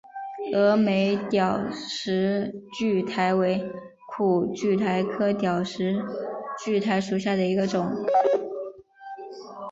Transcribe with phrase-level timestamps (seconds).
[0.51, 3.71] 峨眉吊石苣苔为
[4.09, 5.93] 苦苣苔科吊石
[6.65, 7.87] 苣苔属下的一个种。